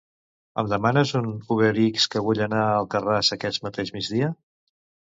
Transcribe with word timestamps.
Em 0.61 0.71
demanes 0.71 1.11
un 1.19 1.27
UberX 1.57 2.09
que 2.15 2.25
vull 2.31 2.43
anar 2.49 2.65
a 2.65 2.75
Alcarràs 2.81 3.33
aquest 3.41 3.67
mateix 3.71 3.97
migdia? 4.01 4.35